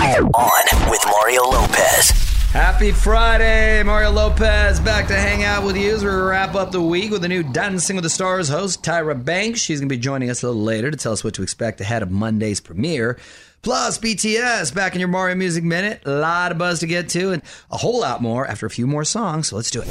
On 0.00 0.90
with 0.90 1.04
Mario 1.06 1.42
Lopez. 1.42 2.10
Happy 2.52 2.92
Friday, 2.92 3.82
Mario 3.82 4.12
Lopez 4.12 4.78
back 4.78 5.08
to 5.08 5.16
hang 5.16 5.42
out 5.42 5.64
with 5.64 5.76
you 5.76 5.92
as 5.92 6.04
we 6.04 6.10
wrap 6.10 6.54
up 6.54 6.70
the 6.70 6.80
week 6.80 7.10
with 7.10 7.22
the 7.22 7.28
new 7.28 7.42
Dancing 7.42 7.96
with 7.96 8.04
the 8.04 8.08
Stars 8.08 8.48
host, 8.48 8.84
Tyra 8.84 9.22
Banks. 9.22 9.58
She's 9.58 9.80
going 9.80 9.88
to 9.88 9.94
be 9.96 10.00
joining 10.00 10.30
us 10.30 10.44
a 10.44 10.46
little 10.46 10.62
later 10.62 10.92
to 10.92 10.96
tell 10.96 11.12
us 11.12 11.24
what 11.24 11.34
to 11.34 11.42
expect 11.42 11.80
ahead 11.80 12.04
of 12.04 12.12
Monday's 12.12 12.60
premiere. 12.60 13.18
Plus, 13.62 13.98
BTS 13.98 14.72
back 14.72 14.94
in 14.94 15.00
your 15.00 15.08
Mario 15.08 15.34
Music 15.34 15.64
Minute. 15.64 16.00
A 16.06 16.12
lot 16.12 16.52
of 16.52 16.58
buzz 16.58 16.78
to 16.78 16.86
get 16.86 17.08
to 17.10 17.32
and 17.32 17.42
a 17.72 17.76
whole 17.76 17.98
lot 17.98 18.22
more 18.22 18.46
after 18.46 18.66
a 18.66 18.70
few 18.70 18.86
more 18.86 19.04
songs. 19.04 19.48
So 19.48 19.56
let's 19.56 19.72
do 19.72 19.82
it. 19.84 19.88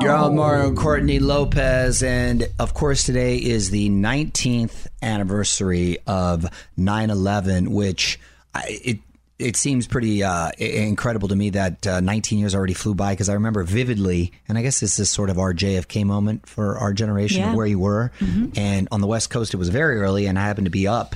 You're 0.00 0.16
on 0.16 0.36
Mario 0.36 0.74
Courtney 0.74 1.18
Lopez, 1.18 2.02
and 2.02 2.48
of 2.58 2.72
course, 2.72 3.02
today 3.02 3.36
is 3.36 3.68
the 3.68 3.90
19th 3.90 4.86
anniversary 5.02 5.98
of 6.06 6.46
9 6.78 7.10
11, 7.10 7.72
which 7.72 8.18
it 8.66 8.98
it 9.38 9.54
seems 9.54 9.86
pretty 9.86 10.22
uh, 10.22 10.50
incredible 10.58 11.28
to 11.28 11.36
me 11.36 11.50
that 11.50 11.86
uh, 11.86 12.00
19 12.00 12.38
years 12.38 12.54
already 12.54 12.72
flew 12.72 12.94
by 12.94 13.12
because 13.12 13.28
I 13.28 13.34
remember 13.34 13.62
vividly, 13.64 14.32
and 14.48 14.56
I 14.56 14.62
guess 14.62 14.80
this 14.80 14.98
is 14.98 15.10
sort 15.10 15.28
of 15.28 15.38
our 15.38 15.52
JFK 15.52 16.04
moment 16.04 16.48
for 16.48 16.78
our 16.78 16.94
generation 16.94 17.42
Yeah. 17.42 17.50
of 17.50 17.54
where 17.56 17.66
you 17.66 17.78
were. 17.78 18.12
And 18.56 18.88
on 18.90 19.02
the 19.02 19.06
West 19.06 19.28
Coast, 19.28 19.52
it 19.52 19.58
was 19.58 19.68
very 19.68 19.98
early, 20.00 20.24
and 20.24 20.38
I 20.38 20.42
happened 20.44 20.64
to 20.64 20.70
be 20.70 20.88
up 20.88 21.14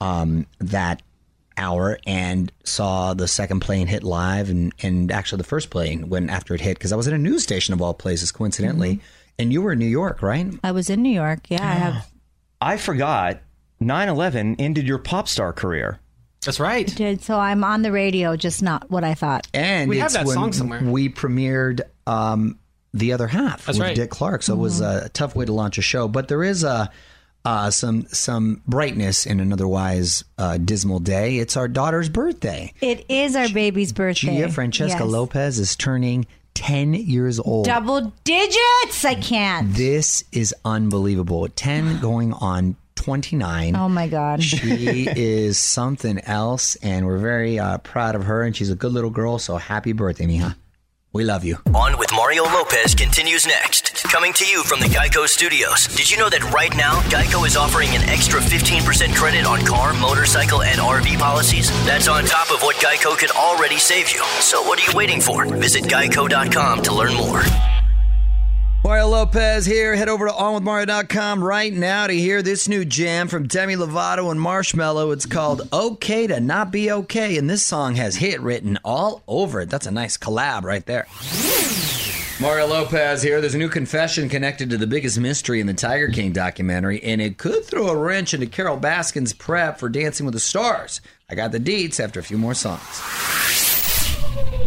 um, 0.00 0.46
that 0.60 1.02
hour 1.58 1.98
and 2.06 2.50
saw 2.64 3.12
the 3.12 3.28
second 3.28 3.60
plane 3.60 3.86
hit 3.86 4.02
live, 4.02 4.48
and, 4.48 4.72
and 4.82 5.12
actually 5.12 5.36
the 5.38 5.44
first 5.44 5.68
plane 5.68 6.08
when 6.08 6.30
after 6.30 6.54
it 6.54 6.62
hit 6.62 6.78
because 6.78 6.92
I 6.92 6.96
was 6.96 7.06
at 7.06 7.12
a 7.12 7.18
news 7.18 7.42
station 7.42 7.74
of 7.74 7.82
all 7.82 7.92
places, 7.92 8.32
coincidentally. 8.32 9.00
And 9.38 9.52
you 9.52 9.60
were 9.60 9.72
in 9.72 9.78
New 9.78 9.84
York, 9.86 10.22
right? 10.22 10.46
I 10.64 10.72
was 10.72 10.88
in 10.88 11.02
New 11.02 11.12
York. 11.12 11.50
Yeah, 11.50 11.62
I 11.68 11.74
have 11.74 12.08
I 12.62 12.76
forgot 12.78 13.42
9 13.78 14.08
11 14.08 14.56
ended 14.58 14.86
your 14.88 14.98
pop 14.98 15.28
star 15.28 15.52
career. 15.52 16.00
That's 16.44 16.60
right. 16.60 16.86
did 16.94 17.22
so. 17.22 17.38
I'm 17.38 17.64
on 17.64 17.82
the 17.82 17.92
radio, 17.92 18.36
just 18.36 18.62
not 18.62 18.90
what 18.90 19.04
I 19.04 19.14
thought. 19.14 19.46
And 19.52 19.88
We 19.88 19.98
have 19.98 20.06
it's 20.06 20.14
that 20.14 20.26
when 20.26 20.34
song 20.34 20.52
somewhere. 20.52 20.80
We 20.82 21.08
premiered 21.08 21.80
um, 22.06 22.58
the 22.94 23.12
other 23.12 23.26
half 23.26 23.66
That's 23.66 23.78
with 23.78 23.86
right. 23.88 23.96
Dick 23.96 24.10
Clark, 24.10 24.42
so 24.42 24.54
it 24.54 24.58
was 24.58 24.80
a 24.80 25.08
tough 25.10 25.34
way 25.36 25.44
to 25.44 25.52
launch 25.52 25.78
a 25.78 25.82
show. 25.82 26.08
But 26.08 26.28
there 26.28 26.42
is 26.42 26.64
a 26.64 26.90
uh, 27.44 27.70
some 27.70 28.06
some 28.08 28.62
brightness 28.66 29.24
in 29.26 29.40
an 29.40 29.52
otherwise 29.52 30.24
uh, 30.38 30.58
dismal 30.58 30.98
day. 31.00 31.38
It's 31.38 31.56
our 31.56 31.68
daughter's 31.68 32.08
birthday. 32.08 32.72
It 32.80 33.06
is 33.08 33.36
our 33.36 33.48
baby's 33.48 33.92
birthday. 33.92 34.38
Gia 34.38 34.48
Francesca 34.48 35.00
Yes. 35.00 35.08
Lopez 35.10 35.58
is 35.58 35.76
turning 35.76 36.26
ten 36.54 36.94
years 36.94 37.38
old. 37.40 37.64
Double 37.66 38.12
digits. 38.24 39.04
I 39.04 39.14
can't. 39.20 39.72
This 39.74 40.24
is 40.32 40.54
unbelievable. 40.64 41.48
Ten 41.48 42.00
going 42.00 42.32
on 42.34 42.76
twenty 42.98 43.36
nine. 43.36 43.76
Oh 43.76 43.88
my 43.88 44.08
god. 44.08 44.42
She 44.42 45.06
is 45.16 45.56
something 45.58 46.18
else, 46.24 46.74
and 46.76 47.06
we're 47.06 47.18
very 47.18 47.58
uh, 47.58 47.78
proud 47.78 48.14
of 48.14 48.24
her. 48.24 48.42
And 48.42 48.54
she's 48.54 48.70
a 48.70 48.74
good 48.74 48.92
little 48.92 49.10
girl. 49.10 49.38
So 49.38 49.56
happy 49.56 49.92
birthday, 49.92 50.26
Mija. 50.26 50.56
We 51.12 51.24
love 51.24 51.42
you. 51.42 51.56
On 51.74 51.98
with 51.98 52.10
Mario 52.12 52.44
Lopez 52.44 52.94
continues 52.94 53.46
next. 53.46 54.04
Coming 54.04 54.32
to 54.34 54.44
you 54.46 54.62
from 54.62 54.80
the 54.80 54.86
Geico 54.86 55.26
Studios. 55.26 55.86
Did 55.96 56.10
you 56.10 56.18
know 56.18 56.28
that 56.28 56.52
right 56.52 56.74
now, 56.76 57.00
Geico 57.08 57.46
is 57.46 57.56
offering 57.56 57.88
an 57.90 58.02
extra 58.02 58.40
15% 58.40 59.14
credit 59.14 59.46
on 59.46 59.64
car, 59.64 59.94
motorcycle, 59.94 60.62
and 60.62 60.78
RV 60.78 61.18
policies? 61.18 61.70
That's 61.86 62.08
on 62.08 62.24
top 62.24 62.50
of 62.50 62.60
what 62.62 62.76
Geico 62.76 63.16
could 63.16 63.30
already 63.30 63.78
save 63.78 64.10
you. 64.10 64.22
So 64.40 64.62
what 64.62 64.78
are 64.78 64.90
you 64.90 64.96
waiting 64.96 65.20
for? 65.20 65.46
Visit 65.46 65.84
geico.com 65.84 66.82
to 66.82 66.94
learn 66.94 67.14
more. 67.14 67.42
Mario 68.84 69.08
Lopez 69.08 69.66
here. 69.66 69.94
Head 69.96 70.08
over 70.08 70.26
to 70.26 70.32
onwithmario.com 70.32 71.44
right 71.44 71.72
now 71.72 72.06
to 72.06 72.14
hear 72.14 72.42
this 72.42 72.68
new 72.68 72.84
jam 72.84 73.28
from 73.28 73.46
Demi 73.46 73.74
Lovato 73.74 74.30
and 74.30 74.40
Marshmello. 74.40 75.12
It's 75.12 75.26
called 75.26 75.68
Okay 75.72 76.26
to 76.26 76.40
Not 76.40 76.70
Be 76.70 76.90
Okay, 76.90 77.36
and 77.36 77.50
this 77.50 77.62
song 77.64 77.96
has 77.96 78.16
hit 78.16 78.40
written 78.40 78.78
all 78.84 79.22
over 79.28 79.60
it. 79.60 79.68
That's 79.68 79.86
a 79.86 79.90
nice 79.90 80.16
collab 80.16 80.62
right 80.62 80.86
there. 80.86 81.06
Mario 82.40 82.68
Lopez 82.68 83.20
here. 83.20 83.40
There's 83.40 83.56
a 83.56 83.58
new 83.58 83.68
confession 83.68 84.28
connected 84.28 84.70
to 84.70 84.78
the 84.78 84.86
biggest 84.86 85.18
mystery 85.18 85.60
in 85.60 85.66
the 85.66 85.74
Tiger 85.74 86.08
King 86.08 86.32
documentary, 86.32 87.02
and 87.02 87.20
it 87.20 87.36
could 87.36 87.64
throw 87.64 87.88
a 87.88 87.96
wrench 87.96 88.32
into 88.32 88.46
Carole 88.46 88.78
Baskin's 88.78 89.32
prep 89.32 89.78
for 89.80 89.88
Dancing 89.88 90.24
with 90.24 90.34
the 90.34 90.40
Stars. 90.40 91.00
I 91.28 91.34
got 91.34 91.50
the 91.52 91.60
deets 91.60 91.98
after 92.00 92.20
a 92.20 92.22
few 92.22 92.38
more 92.38 92.54
songs. 92.54 93.02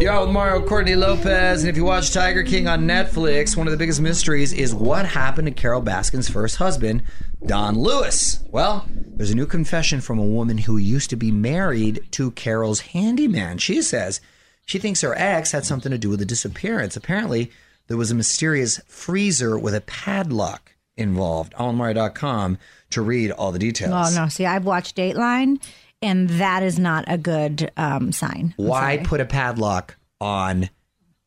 With 0.02 0.30
Mario 0.32 0.66
Courtney 0.66 0.96
Lopez, 0.96 1.62
and 1.62 1.70
if 1.70 1.78
you 1.78 1.86
watch 1.86 2.12
Tiger 2.12 2.42
King 2.42 2.68
on 2.68 2.88
Netflix, 2.88 3.56
one 3.56 3.68
of 3.68 3.72
the 3.72 3.78
biggest 3.78 4.02
mysteries 4.02 4.52
is 4.52 4.74
what 4.74 5.06
happened 5.06 5.46
to 5.46 5.54
Carole 5.54 5.82
Baskin's 5.82 6.28
first 6.28 6.56
husband, 6.56 7.04
Don 7.46 7.78
Lewis. 7.78 8.44
Well, 8.50 8.88
there's 8.90 9.30
a 9.30 9.36
new 9.36 9.46
confession 9.46 10.02
from 10.02 10.18
a 10.18 10.26
woman 10.26 10.58
who 10.58 10.78
used 10.78 11.12
to 11.12 11.16
be 11.16 11.32
married 11.32 12.04
to 12.12 12.32
Carole's 12.32 12.80
handyman. 12.80 13.60
She 13.60 13.84
says 13.84 14.22
she 14.66 14.80
thinks 14.80 15.02
her 15.02 15.14
ex 15.16 15.52
had 15.52 15.66
something 15.66 15.92
to 15.92 16.00
do 16.00 16.10
with 16.10 16.20
the 16.20 16.26
disappearance. 16.26 16.96
Apparently, 16.98 17.52
there 17.88 17.98
was 17.98 18.10
a 18.10 18.16
mysterious 18.16 18.82
freezer 18.88 19.58
with 19.58 19.76
a 19.76 19.82
padlock 19.82 20.74
involved. 20.98 21.54
OnMario.com 21.54 22.58
to 22.90 23.02
read 23.04 23.32
all 23.32 23.52
the 23.52 23.60
details. 23.60 23.94
Oh 23.94 24.24
no! 24.24 24.30
See, 24.30 24.48
I've 24.48 24.66
watched 24.66 24.98
Dateline, 24.98 25.62
and 26.02 26.30
that 26.30 26.64
is 26.64 26.80
not 26.80 27.06
a 27.08 27.18
good 27.18 27.72
um, 27.78 28.12
sign. 28.12 28.54
I'm 28.58 28.66
Why 28.66 28.96
sorry. 28.96 29.08
put 29.08 29.22
a 29.22 29.26
padlock 29.26 29.98
on 30.20 30.70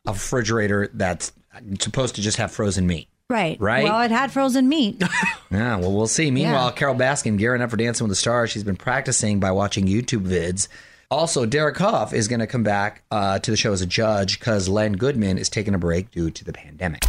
a 0.07 0.13
refrigerator 0.13 0.91
that's 0.95 1.33
supposed 1.81 2.17
to 2.17 2.23
just 2.23 2.37
have 2.39 2.51
frozen 2.53 2.87
meat? 2.87 3.09
Right. 3.31 3.59
Right? 3.61 3.85
Well, 3.85 4.03
it 4.03 4.11
had 4.11 4.31
frozen 4.33 4.69
meat. 4.69 5.03
Yeah, 5.51 5.77
well, 5.77 5.93
we'll 5.93 6.09
see. 6.09 6.33
Meanwhile, 6.33 6.67
Yeah. 6.71 6.73
Carole 6.73 6.97
Baskin 6.97 7.39
gearing 7.39 7.63
up 7.63 7.71
for 7.71 7.77
Dancing 7.77 8.05
with 8.05 8.11
the 8.11 8.17
Stars. 8.17 8.51
She's 8.51 8.65
been 8.65 8.75
practicing 8.77 9.39
by 9.39 9.53
watching 9.53 9.87
YouTube 9.87 10.27
vids. 10.27 10.67
Also, 11.13 11.47
Derek 11.47 11.77
Hough 11.79 12.13
is 12.13 12.27
going 12.27 12.41
to 12.41 12.47
come 12.49 12.65
back 12.65 13.05
uh, 13.13 13.39
to 13.39 13.53
the 13.53 13.57
show 13.57 13.73
as 13.73 13.81
a 13.81 13.87
judge 13.87 14.41
because 14.41 14.69
Len 14.69 14.95
Goodman 14.95 15.39
is 15.39 15.49
taking 15.49 15.73
a 15.73 15.79
break 15.79 16.11
due 16.11 16.31
to 16.33 16.45
the 16.45 16.53
pandemic. 16.53 17.03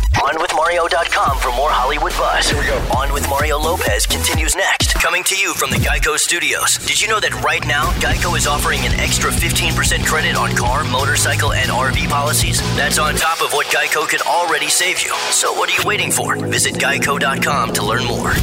OnWithMario.com 0.65 1.38
for 1.38 1.50
more 1.50 1.69
Hollywood 1.69 2.12
buzz. 2.13 2.50
Here 2.50 2.59
we 2.59 2.65
go. 2.65 2.77
On 2.97 3.13
with 3.13 3.29
Mario 3.29 3.57
Lopez 3.59 4.07
continues 4.07 4.56
next. 4.56 4.95
Coming 4.95 5.23
to 5.25 5.35
you 5.35 5.53
from 5.53 5.69
the 5.69 5.77
Geico 5.77 6.17
Studios. 6.17 6.77
Did 6.77 7.00
you 7.00 7.07
know 7.07 7.19
that 7.19 7.39
right 7.44 7.65
now, 7.67 7.91
Geico 8.01 8.35
is 8.35 8.47
offering 8.47 8.79
an 8.79 8.94
extra 9.00 9.29
15% 9.29 10.06
credit 10.06 10.35
on 10.35 10.56
car, 10.56 10.83
motorcycle, 10.83 11.53
and 11.53 11.69
RV 11.69 12.09
policies? 12.09 12.59
That's 12.75 12.97
on 12.97 13.15
top 13.15 13.41
of 13.41 13.53
what 13.53 13.67
Geico 13.67 14.07
could 14.07 14.21
already 14.21 14.69
save 14.69 15.03
you. 15.03 15.13
So 15.29 15.53
what 15.53 15.69
are 15.69 15.79
you 15.79 15.88
waiting 15.88 16.12
for? 16.12 16.35
Visit 16.35 16.75
Geico.com 16.75 17.73
to 17.73 17.85
learn 17.85 18.06
more. 18.06 18.33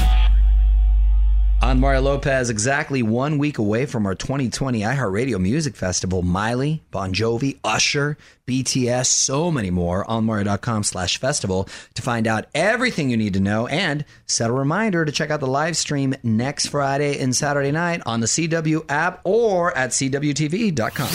On 1.62 1.78
Mario 1.78 2.00
Lopez, 2.00 2.50
exactly 2.50 3.04
one 3.04 3.38
week 3.38 3.56
away 3.56 3.86
from 3.86 4.04
our 4.04 4.16
2020 4.16 4.80
iHeartRadio 4.80 5.40
Music 5.40 5.76
Festival, 5.76 6.20
Miley, 6.20 6.82
Bon 6.90 7.14
Jovi, 7.14 7.58
Usher, 7.62 8.18
BTS, 8.48 9.06
so 9.06 9.48
many 9.48 9.70
more 9.70 10.04
on 10.10 10.24
Mario.com 10.24 10.82
slash 10.82 11.18
festival 11.18 11.68
to 11.94 12.02
find 12.02 12.26
out 12.26 12.46
everything 12.52 13.10
you 13.10 13.16
need 13.16 13.34
to 13.34 13.40
know 13.40 13.68
and 13.68 14.04
set 14.26 14.50
a 14.50 14.52
reminder 14.52 15.04
to 15.04 15.12
check 15.12 15.30
out 15.30 15.38
the 15.38 15.46
live 15.46 15.76
stream 15.76 16.16
next 16.24 16.66
Friday 16.66 17.20
and 17.20 17.34
Saturday 17.34 17.70
night 17.70 18.02
on 18.06 18.18
the 18.18 18.26
CW 18.26 18.84
app 18.88 19.20
or 19.22 19.74
at 19.78 19.90
CWTV.com. 19.90 21.10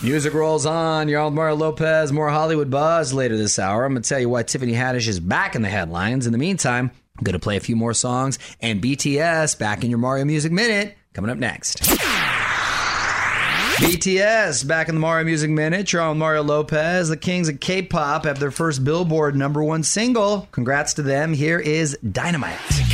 Music 0.00 0.32
rolls 0.32 0.64
on. 0.64 1.08
You're 1.08 1.22
on 1.22 1.34
Mario 1.34 1.56
Lopez. 1.56 2.12
More 2.12 2.30
Hollywood 2.30 2.70
buzz 2.70 3.12
later 3.12 3.36
this 3.36 3.58
hour. 3.58 3.84
I'm 3.84 3.94
going 3.94 4.02
to 4.02 4.08
tell 4.08 4.20
you 4.20 4.28
why 4.28 4.44
Tiffany 4.44 4.74
Haddish 4.74 5.08
is 5.08 5.18
back 5.18 5.56
in 5.56 5.62
the 5.62 5.68
headlines. 5.68 6.24
In 6.24 6.30
the 6.30 6.38
meantime, 6.38 6.92
I'm 7.18 7.24
going 7.24 7.34
to 7.34 7.40
play 7.40 7.56
a 7.56 7.60
few 7.60 7.76
more 7.76 7.94
songs 7.94 8.38
and 8.60 8.80
BTS 8.80 9.58
back 9.58 9.82
in 9.82 9.90
your 9.90 9.98
Mario 9.98 10.24
Music 10.24 10.52
Minute 10.52 10.96
coming 11.12 11.30
up 11.30 11.38
next. 11.38 11.82
BTS 13.78 14.66
back 14.66 14.88
in 14.88 14.94
the 14.96 15.00
Mario 15.00 15.24
Music 15.24 15.50
Minute. 15.50 15.94
On 15.94 16.18
Mario 16.18 16.42
Lopez. 16.42 17.08
The 17.08 17.16
kings 17.16 17.48
of 17.48 17.60
K-pop 17.60 18.24
have 18.24 18.38
their 18.38 18.50
first 18.50 18.84
Billboard 18.84 19.36
number 19.36 19.62
one 19.62 19.82
single. 19.82 20.48
Congrats 20.52 20.94
to 20.94 21.02
them. 21.02 21.32
Here 21.32 21.58
is 21.58 21.96
Dynamite. 21.98 22.87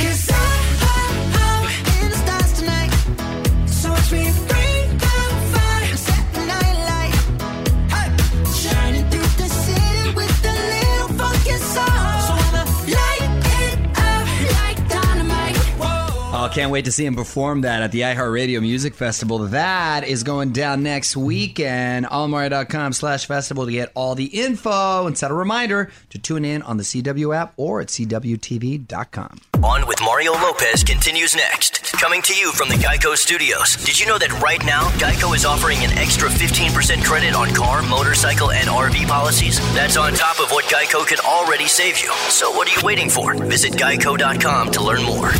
Can't 16.65 16.73
wait 16.73 16.85
to 16.85 16.91
see 16.91 17.05
him 17.05 17.15
perform 17.15 17.61
that 17.61 17.83
at 17.83 17.91
the 17.91 18.01
iHeartRadio 18.01 18.59
Music 18.59 18.95
Festival. 18.95 19.37
That 19.37 20.03
is 20.03 20.23
going 20.23 20.51
down 20.51 20.81
next 20.81 21.15
weekend. 21.15 22.07
Allmario.com 22.07 22.91
slash 22.93 23.27
festival 23.27 23.67
to 23.67 23.71
get 23.71 23.91
all 23.93 24.15
the 24.15 24.25
info 24.25 25.05
and 25.05 25.15
set 25.15 25.29
a 25.29 25.35
reminder 25.35 25.91
to 26.09 26.17
tune 26.17 26.43
in 26.43 26.63
on 26.63 26.77
the 26.77 26.83
CW 26.83 27.35
app 27.35 27.53
or 27.55 27.81
at 27.81 27.89
CWTV.com. 27.89 29.37
On 29.63 29.87
with 29.87 29.99
Mario 30.01 30.31
Lopez 30.31 30.83
continues 30.83 31.35
next. 31.35 31.83
Coming 31.93 32.23
to 32.23 32.33
you 32.33 32.51
from 32.51 32.69
the 32.69 32.75
Geico 32.75 33.15
Studios. 33.15 33.75
Did 33.85 33.99
you 33.99 34.07
know 34.07 34.17
that 34.17 34.41
right 34.41 34.63
now, 34.65 34.89
Geico 34.97 35.35
is 35.35 35.45
offering 35.45 35.77
an 35.83 35.95
extra 35.99 36.29
15% 36.29 37.03
credit 37.03 37.35
on 37.35 37.49
car, 37.49 37.83
motorcycle, 37.83 38.49
and 38.49 38.67
RV 38.69 39.07
policies? 39.07 39.59
That's 39.75 39.97
on 39.97 40.13
top 40.13 40.39
of 40.39 40.49
what 40.49 40.65
Geico 40.65 41.05
could 41.05 41.19
already 41.19 41.67
save 41.67 41.99
you. 41.99 42.11
So 42.29 42.49
what 42.49 42.67
are 42.67 42.79
you 42.79 42.83
waiting 42.83 43.11
for? 43.11 43.35
Visit 43.35 43.73
Geico.com 43.73 44.71
to 44.71 44.83
learn 44.83 45.03
more. 45.03 45.31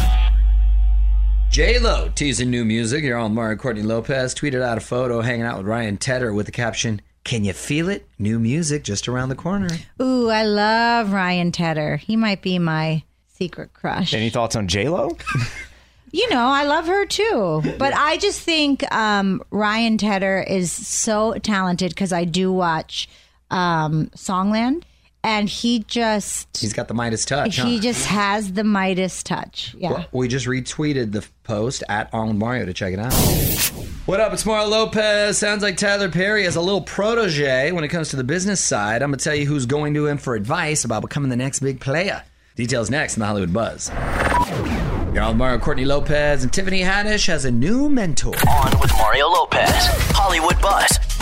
J 1.56 1.80
Lo 1.80 2.12
teasing 2.14 2.50
new 2.50 2.66
music. 2.66 3.02
You're 3.02 3.18
on 3.18 3.34
Mario 3.34 3.56
Courtney 3.56 3.82
Lopez 3.82 4.36
tweeted 4.36 4.62
out 4.62 4.78
a 4.78 4.82
photo 4.82 5.22
hanging 5.22 5.46
out 5.46 5.60
with 5.60 5.66
Ryan 5.66 5.96
Tedder 5.96 6.34
with 6.34 6.48
the 6.48 6.52
caption, 6.52 7.02
Can 7.24 7.46
you 7.46 7.54
feel 7.54 7.88
it? 7.88 8.06
New 8.20 8.40
music 8.40 8.84
just 8.84 9.08
around 9.08 9.30
the 9.30 9.36
corner. 9.36 9.70
Ooh, 10.02 10.28
I 10.30 10.44
love 10.44 11.14
Ryan 11.14 11.54
Tedder. 11.54 11.96
He 11.96 12.18
might 12.18 12.42
be 12.42 12.60
my 12.60 13.04
secret 13.30 13.72
crush. 13.72 14.14
Any 14.14 14.30
thoughts 14.30 14.58
on 14.58 14.68
J 14.68 14.90
Lo? 14.90 15.16
You 16.12 16.30
know, 16.30 16.46
I 16.48 16.64
love 16.64 16.88
her 16.88 17.06
too. 17.06 17.62
But 17.78 17.94
I 17.94 18.16
just 18.18 18.40
think 18.42 18.90
um, 18.94 19.42
Ryan 19.50 19.98
Tedder 19.98 20.46
is 20.48 20.72
so 20.72 21.34
talented 21.36 21.90
because 21.92 22.14
I 22.14 22.24
do 22.24 22.54
watch 22.54 23.10
um, 23.52 24.08
Songland, 24.16 24.84
and 25.26 25.50
he 25.50 25.80
just 25.88 26.56
He's 26.56 26.72
got 26.72 26.88
the 26.88 26.94
Midas 26.94 27.26
touch. 27.26 27.56
he 27.56 27.78
huh? 27.78 27.82
just 27.82 28.06
has 28.06 28.54
the 28.54 28.64
Midas 28.64 29.24
touch. 29.24 29.76
Yeah. 29.78 29.92
Well, 29.92 30.06
we 30.12 30.28
just 30.28 30.46
retweeted 30.46 31.12
the 31.14 31.26
post 31.44 31.84
at 31.90 32.14
On 32.14 32.28
with 32.28 32.38
Mario 32.38 32.66
to 32.66 32.74
check 32.74 32.94
it 32.94 33.00
out. 33.00 33.12
What 34.06 34.20
up? 34.20 34.32
It's 34.34 34.46
Mario 34.46 34.68
Lopez. 34.68 35.40
Sounds 35.40 35.64
like 35.64 35.78
Tyler 35.78 36.10
Perry 36.12 36.44
has 36.44 36.56
a 36.56 36.62
little 36.62 36.82
protege 36.82 37.72
when 37.72 37.84
it 37.84 37.88
comes 37.88 38.10
to 38.10 38.18
the 38.18 38.24
business 38.24 38.62
side. 38.62 39.02
I'm 39.02 39.10
going 39.10 39.18
to 39.18 39.24
tell 39.24 39.34
you 39.34 39.48
who's 39.48 39.66
going 39.66 39.96
to 39.96 40.06
him 40.06 40.20
for 40.20 40.36
advice 40.36 40.86
about 40.86 41.02
becoming 41.02 41.32
the 41.32 41.36
next 41.36 41.60
big 41.60 41.80
player. 41.80 42.22
Details 42.56 42.92
next 42.92 43.16
in 43.18 43.22
the 43.22 43.26
Hollywood 43.26 43.52
Buzz. 43.52 43.90
You're 43.90 45.24
on 45.24 45.30
with 45.30 45.38
Mario 45.38 45.58
Courtney 45.58 45.86
Lopez, 45.86 46.44
and 46.44 46.54
Tiffany 46.54 46.82
Haddish 46.82 47.26
has 47.28 47.46
a 47.46 47.52
new 47.52 47.90
mentor. 47.90 48.36
On 48.48 48.80
with 48.80 48.92
Mario 49.00 49.28
Lopez. 49.28 49.72
Hollywood 50.12 50.62
Buzz. 50.62 51.15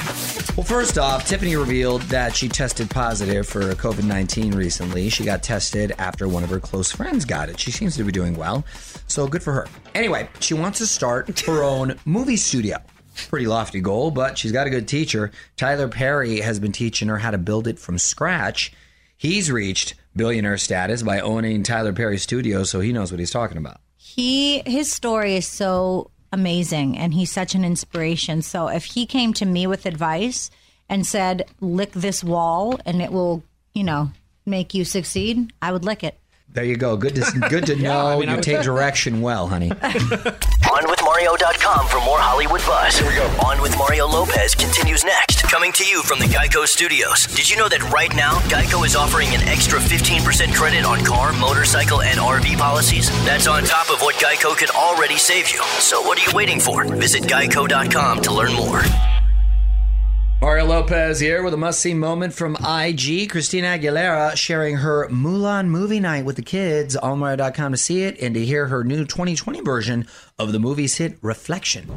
Well, 0.56 0.64
first 0.64 1.00
off, 1.00 1.28
Tiffany 1.28 1.56
revealed 1.56 2.04
that 2.04 2.36
she 2.36 2.48
tested 2.48 2.88
positive 2.88 3.48
for 3.48 3.62
COVID 3.74 4.04
19 4.04 4.54
recently. 4.54 5.10
She 5.10 5.26
got 5.26 5.42
tested 5.42 5.94
after 5.98 6.28
one 6.28 6.44
of 6.44 6.52
her 6.52 6.60
close 6.60 6.92
friends 6.92 7.26
got 7.26 7.50
it. 7.50 7.60
She 7.60 7.72
seems 7.72 7.98
to 7.98 8.04
be 8.04 8.12
doing 8.12 8.36
well, 8.36 8.64
so 9.08 9.28
good 9.28 9.42
for 9.42 9.52
her. 9.54 9.68
Anyway, 9.96 10.30
she 10.40 10.54
wants 10.54 10.78
to 10.78 10.86
start 10.86 11.40
her 11.42 11.64
own 11.64 11.96
movie 12.06 12.38
studio. 12.38 12.78
Pretty 13.30 13.48
lofty 13.48 13.82
goal, 13.82 14.12
but 14.12 14.38
she's 14.38 14.52
got 14.52 14.68
a 14.68 14.70
good 14.70 14.88
teacher. 14.88 15.32
Tyler 15.58 15.88
Perry 15.88 16.42
has 16.42 16.60
been 16.60 16.72
teaching 16.72 17.08
her 17.08 17.18
how 17.18 17.32
to 17.32 17.40
build 17.40 17.68
it 17.68 17.80
from 17.80 17.98
scratch. 17.98 18.72
He's 19.18 19.52
reached 19.52 19.96
billionaire 20.16 20.60
status 20.60 21.02
by 21.02 21.20
owning 21.20 21.64
Tyler 21.64 21.94
Perry 21.94 22.20
Studios, 22.20 22.70
so 22.70 22.80
he 22.80 22.94
knows 22.94 23.12
what 23.12 23.20
he's 23.20 23.32
talking 23.32 23.58
about. 23.58 23.82
he 23.98 24.62
his 24.68 24.92
story 24.92 25.36
is 25.36 25.48
so 25.48 26.12
amazing 26.34 26.98
and 26.98 27.14
he's 27.14 27.32
such 27.32 27.56
an 27.56 27.64
inspiration. 27.64 28.42
So 28.42 28.68
if 28.68 28.84
he 28.84 29.06
came 29.06 29.32
to 29.34 29.46
me 29.46 29.68
with 29.68 29.86
advice 29.86 30.50
and 30.90 31.08
said 31.08 31.46
lick 31.62 31.92
this 31.92 32.24
wall 32.24 32.80
and 32.86 33.02
it 33.02 33.12
will 33.12 33.44
you 33.74 33.84
know 33.84 34.12
make 34.46 34.74
you 34.74 34.86
succeed 34.86 35.52
i 35.62 35.72
would 35.72 35.86
lick 35.86 36.04
it 36.04 36.20
There 36.54 36.64
you 36.64 36.78
go. 36.78 36.96
Good 36.96 37.16
to 37.16 37.24
good 37.50 37.66
to 37.66 37.76
know 37.82 38.20
mean, 38.20 38.30
I 38.30 38.34
you 38.34 38.36
would- 38.38 38.44
take 38.44 38.62
direction 38.62 39.22
well, 39.22 39.48
honey. 39.48 39.70
OnWithMario.com 40.74 41.88
for 41.88 42.00
more 42.06 42.20
Hollywood 42.20 42.62
buzz. 42.62 42.98
Here 42.98 43.08
we 43.08 43.16
go. 43.16 43.26
On 43.46 43.62
with 43.62 43.76
Mario 43.78 44.08
Lopez 44.08 44.54
continues 44.56 45.04
next. 45.04 45.44
Coming 45.44 45.72
to 45.74 45.86
you 45.86 46.02
from 46.04 46.20
the 46.20 46.26
Geico 46.26 46.66
Studios. 46.68 47.26
Did 47.28 47.50
you 47.50 47.58
know 47.58 47.68
that 47.70 47.82
right 47.92 48.14
now, 48.16 48.40
Geico 48.50 48.86
is 48.86 48.96
offering 48.96 49.30
an 49.30 49.42
extra 49.48 49.80
15% 49.80 50.54
credit 50.56 50.84
on 50.86 51.04
car, 51.06 51.32
motorcycle, 51.34 52.02
and 52.02 52.20
RV 52.20 52.58
policies? 52.58 53.10
That's 53.26 53.48
on 53.48 53.64
top 53.64 53.90
of 53.92 54.02
what 54.02 54.16
Geico 54.16 54.56
could 54.58 54.72
already 54.72 55.18
save 55.18 55.50
you. 55.52 55.62
So 55.80 56.02
what 56.02 56.18
are 56.20 56.24
you 56.30 56.36
waiting 56.36 56.60
for? 56.60 56.86
Visit 56.86 57.24
Geico.com 57.24 58.22
to 58.22 58.34
learn 58.34 58.54
more. 58.54 58.82
Mario 60.44 60.66
Lopez 60.66 61.22
here 61.22 61.42
with 61.42 61.54
a 61.54 61.58
must 61.58 61.80
see 61.80 61.94
moment 61.94 62.34
from 62.34 62.58
IG. 62.58 63.30
Christina 63.30 63.78
Aguilera 63.78 64.36
sharing 64.36 64.76
her 64.76 65.08
Mulan 65.08 65.68
movie 65.68 66.02
night 66.02 66.26
with 66.26 66.36
the 66.36 66.42
kids. 66.42 66.98
Allmario.com 67.02 67.72
to 67.72 67.78
see 67.78 68.04
it 68.04 68.20
and 68.20 68.36
to 68.36 68.44
hear 68.44 68.68
her 68.68 68.84
new 68.84 69.06
2020 69.06 69.62
version 69.62 70.06
of 70.38 70.52
the 70.52 70.60
movie's 70.60 70.98
hit 70.98 71.18
Reflection. 71.22 71.90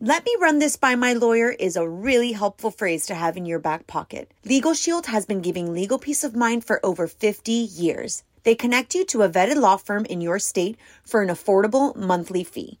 Let 0.00 0.24
me 0.24 0.36
run 0.40 0.58
this 0.58 0.74
by 0.74 0.96
my 0.96 1.12
lawyer 1.12 1.50
is 1.50 1.76
a 1.76 1.88
really 1.88 2.32
helpful 2.32 2.72
phrase 2.72 3.06
to 3.06 3.14
have 3.14 3.36
in 3.36 3.46
your 3.46 3.60
back 3.60 3.86
pocket. 3.86 4.32
Legal 4.44 4.74
Shield 4.74 5.06
has 5.06 5.26
been 5.26 5.42
giving 5.42 5.72
legal 5.72 6.00
peace 6.00 6.24
of 6.24 6.34
mind 6.34 6.64
for 6.64 6.84
over 6.84 7.06
50 7.06 7.52
years. 7.52 8.24
They 8.42 8.56
connect 8.56 8.96
you 8.96 9.04
to 9.04 9.22
a 9.22 9.28
vetted 9.28 9.54
law 9.54 9.76
firm 9.76 10.04
in 10.06 10.20
your 10.20 10.40
state 10.40 10.76
for 11.04 11.22
an 11.22 11.28
affordable 11.28 11.94
monthly 11.94 12.42
fee. 12.42 12.80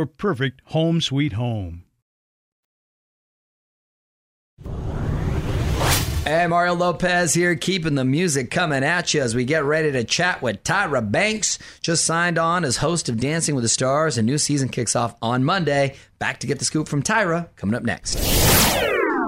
perfect 0.05 0.61
home 0.65 1.01
sweet 1.01 1.33
home. 1.33 1.83
Hey, 6.23 6.45
Mario 6.45 6.75
Lopez 6.75 7.33
here, 7.33 7.55
keeping 7.55 7.95
the 7.95 8.05
music 8.05 8.51
coming 8.51 8.83
at 8.83 9.13
you 9.13 9.21
as 9.21 9.33
we 9.33 9.43
get 9.43 9.63
ready 9.63 9.91
to 9.91 10.03
chat 10.03 10.41
with 10.41 10.63
Tyra 10.63 11.11
Banks. 11.11 11.57
Just 11.81 12.05
signed 12.05 12.37
on 12.37 12.63
as 12.63 12.77
host 12.77 13.09
of 13.09 13.19
Dancing 13.19 13.55
with 13.55 13.63
the 13.63 13.69
Stars. 13.69 14.19
A 14.19 14.21
new 14.21 14.37
season 14.37 14.69
kicks 14.69 14.95
off 14.95 15.15
on 15.21 15.43
Monday. 15.43 15.95
Back 16.19 16.39
to 16.41 16.47
get 16.47 16.59
the 16.59 16.65
scoop 16.65 16.87
from 16.87 17.01
Tyra 17.01 17.49
coming 17.55 17.75
up 17.75 17.83
next. 17.83 18.60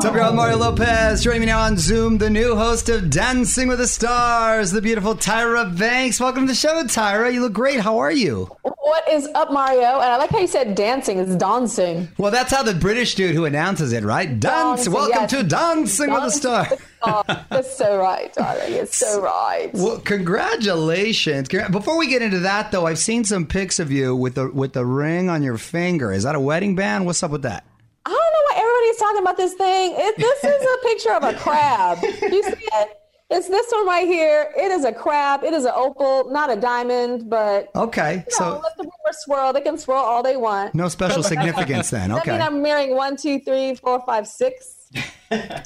Y'all? 0.04 0.34
Mario 0.34 0.58
Lopez 0.58 1.24
joining 1.24 1.40
me 1.40 1.46
now 1.46 1.62
on 1.62 1.78
Zoom, 1.78 2.18
the 2.18 2.30
new 2.30 2.58
host 2.58 2.90
of 2.90 3.10
Dancing 3.10 3.70
with 3.70 3.80
the 3.80 3.88
Stars, 3.88 4.72
the 4.72 4.82
beautiful 4.82 5.16
Tyra 5.16 5.78
Banks. 5.78 6.20
Welcome 6.20 6.46
to 6.46 6.52
the 6.52 6.56
show, 6.56 6.84
Tyra. 6.84 7.34
You 7.34 7.40
look 7.40 7.54
great. 7.54 7.80
How 7.80 8.00
are 8.00 8.12
you? 8.12 8.54
What 8.64 9.08
is 9.10 9.30
up, 9.34 9.54
Mario? 9.54 9.80
And 9.82 10.04
I 10.04 10.18
like 10.18 10.30
how 10.30 10.40
you 10.40 10.48
said 10.48 10.76
dancing. 10.76 11.20
It's 11.20 11.38
dancing. 11.38 12.10
Well, 12.18 12.32
that's 12.32 12.52
how 12.52 12.64
the 12.64 12.74
British 12.74 13.16
dude 13.16 13.34
who 13.34 13.46
announces 13.46 13.94
it, 13.94 14.04
right? 14.04 14.28
Dance. 14.28 14.42
Dancing, 14.82 14.94
Welcome 14.94 15.22
yes. 15.22 15.30
to 15.32 15.44
Dancing 15.44 16.12
with 16.12 16.24
the 16.24 16.32
Stars. 16.32 16.70
with 16.70 16.80
the 16.80 16.86
Stars. 17.02 17.46
That's 17.50 17.78
so 17.78 17.98
right, 17.98 18.34
darling. 18.34 18.74
It's 18.74 18.98
so 18.98 19.22
right. 19.22 19.70
Well, 19.74 20.00
congratulations! 20.00 21.48
Before 21.48 21.98
we 21.98 22.08
get 22.08 22.22
into 22.22 22.40
that, 22.40 22.74
though, 22.74 22.88
I've 22.88 23.00
seen 23.00 23.24
some 23.24 23.46
pics 23.46 23.80
of 23.80 23.90
you 23.90 24.18
with 24.18 24.36
the 24.36 24.50
with 24.50 24.74
the 24.74 24.86
ring 24.86 25.30
on 25.30 25.44
your 25.44 25.58
finger. 25.58 26.12
Is 26.12 26.24
that 26.24 26.36
a 26.36 26.42
wedding 26.42 26.76
band? 26.76 27.06
What's 27.06 27.24
up 27.24 27.32
with 27.32 27.44
that? 27.44 27.64
I 28.06 28.10
don't 28.10 28.18
know 28.18 28.42
why 28.50 28.64
everybody's 28.94 29.00
talking 29.00 29.22
about 29.22 29.38
this 29.38 29.54
thing. 29.54 29.94
It, 29.96 30.18
this 30.18 30.44
is 30.44 30.62
a 30.62 30.88
picture 30.88 31.14
of 31.14 31.24
a 31.24 31.34
crab. 31.40 31.98
You 32.04 32.44
see 32.44 32.66
it? 32.74 33.00
It's 33.30 33.48
this 33.50 33.72
one 33.72 33.88
right 33.88 34.06
here. 34.06 34.54
It 34.56 34.70
is 34.72 34.86
a 34.86 34.92
crab. 34.92 35.44
It 35.44 35.54
is 35.54 35.66
an 35.66 35.72
opal, 35.76 36.30
not 36.32 36.52
a 36.52 36.56
diamond, 36.56 37.30
but 37.30 37.70
Okay, 37.76 38.18
you 38.18 38.18
know, 38.18 38.24
so 38.30 38.60
let 38.62 38.78
the 38.78 38.84
rumors 38.84 39.18
swirl. 39.24 39.54
They 39.54 39.62
can 39.62 39.78
swirl 39.78 39.98
all 40.04 40.22
they 40.22 40.38
want. 40.38 40.76
no 40.76 40.88
special 40.88 41.24
significance 41.24 41.90
then. 41.90 42.10
That 42.10 42.26
mean 42.28 42.36
Okay, 42.36 42.44
I'm 42.44 42.62
marrying 42.62 42.96
one, 42.96 43.18
two, 43.18 43.40
three, 43.40 43.74
four, 43.76 44.04
five, 44.06 44.28
six. 44.28 44.88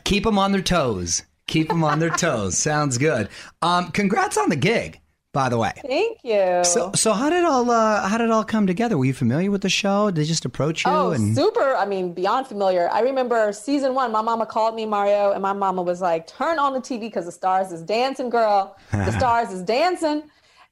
keep 0.05 0.24
them 0.24 0.38
on 0.39 0.51
their 0.53 0.62
toes. 0.62 1.24
Keep 1.48 1.69
them 1.69 1.84
on 1.84 2.00
their 2.00 2.10
toes. 2.10 2.57
Sounds 2.57 2.98
good. 2.98 3.27
Um, 3.62 3.91
congrats 3.91 4.38
on 4.38 4.50
the 4.50 4.55
gig, 4.55 5.00
by 5.34 5.50
the 5.50 5.57
way. 5.57 5.74
Thank 5.86 6.19
you. 6.24 6.62
So, 6.63 6.91
so 6.96 7.13
how 7.13 7.29
did 7.29 7.43
all 7.43 7.69
uh, 7.69 8.07
how 8.07 8.17
did 8.17 8.25
it 8.25 8.31
all 8.31 8.43
come 8.43 8.65
together? 8.67 8.98
Were 8.98 9.05
you 9.05 9.13
familiar 9.13 9.51
with 9.51 9.62
the 9.62 9.69
show? 9.69 10.07
Did 10.07 10.15
they 10.15 10.25
just 10.25 10.46
approach 10.46 10.86
you? 10.86 10.91
Oh, 10.91 11.12
and 11.12 11.36
super. 11.36 11.75
I 11.75 11.86
mean, 11.86 12.13
beyond 12.13 12.48
familiar. 12.48 12.89
I 12.91 13.01
remember 13.01 13.51
season 13.53 13.93
one, 13.93 14.12
my 14.12 14.22
mama 14.22 14.46
called 14.46 14.75
me, 14.75 14.86
Mario, 14.86 15.31
and 15.31 15.41
my 15.41 15.53
mama 15.53 15.81
was 15.81 16.01
like, 16.01 16.27
turn 16.27 16.60
on 16.60 16.74
the 16.74 16.79
TV 16.79 17.01
because 17.01 17.25
the 17.25 17.31
stars 17.31 17.72
is 17.72 17.81
dancing, 17.81 18.29
girl. 18.29 18.77
The 18.91 19.12
stars 19.19 19.51
is 19.51 19.62
dancing. 19.62 20.24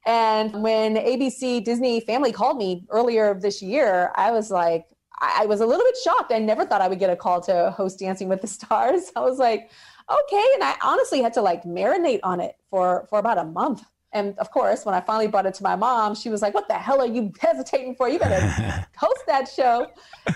And 0.05 0.62
when 0.62 0.95
ABC 0.95 1.63
Disney 1.63 2.00
Family 2.00 2.31
called 2.31 2.57
me 2.57 2.85
earlier 2.89 3.33
this 3.33 3.62
year, 3.62 4.12
I 4.15 4.31
was 4.31 4.51
like, 4.51 4.85
I 5.19 5.41
I 5.43 5.45
was 5.45 5.62
a 5.62 5.65
little 5.65 5.83
bit 5.83 5.97
shocked. 6.03 6.31
I 6.31 6.39
never 6.39 6.65
thought 6.65 6.81
I 6.81 6.88
would 6.88 7.00
get 7.00 7.09
a 7.09 7.15
call 7.15 7.41
to 7.41 7.71
host 7.71 8.00
Dancing 8.00 8.29
with 8.29 8.41
the 8.41 8.47
Stars. 8.47 9.12
I 9.15 9.21
was 9.21 9.39
like, 9.39 9.71
okay. 10.09 10.45
And 10.55 10.63
I 10.63 10.75
honestly 10.83 11.21
had 11.21 11.33
to 11.33 11.41
like 11.41 11.63
marinate 11.63 12.19
on 12.24 12.39
it 12.39 12.55
for, 12.69 13.07
for 13.09 13.19
about 13.19 13.38
a 13.38 13.45
month. 13.45 13.83
And 14.13 14.38
of 14.39 14.50
course, 14.51 14.85
when 14.85 14.95
I 14.95 15.01
finally 15.01 15.27
brought 15.27 15.45
it 15.45 15.53
to 15.55 15.63
my 15.63 15.75
mom, 15.75 16.15
she 16.15 16.29
was 16.29 16.41
like, 16.41 16.53
"What 16.53 16.67
the 16.67 16.75
hell 16.75 17.01
are 17.01 17.07
you 17.07 17.33
hesitating 17.39 17.95
for? 17.95 18.07
You 18.07 18.17
better 18.17 18.39
host 18.97 19.24
that 19.27 19.50
show." 19.50 19.88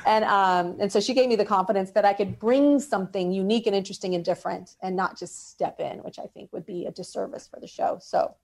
And 0.06 0.26
um, 0.26 0.78
and 0.80 0.92
so 0.92 1.00
she 1.00 1.14
gave 1.14 1.30
me 1.30 1.36
the 1.36 1.46
confidence 1.46 1.92
that 1.92 2.04
I 2.04 2.14
could 2.14 2.40
bring 2.40 2.80
something 2.80 3.32
unique 3.32 3.68
and 3.68 3.76
interesting 3.76 4.16
and 4.16 4.26
different, 4.26 4.76
and 4.82 4.96
not 4.96 5.18
just 5.18 5.52
step 5.52 5.80
in, 5.80 6.00
which 6.00 6.20
I 6.20 6.26
think 6.26 6.52
would 6.52 6.66
be 6.66 6.86
a 6.86 6.92
disservice 6.92 7.48
for 7.48 7.60
the 7.60 7.68
show. 7.68 8.00
So 8.02 8.36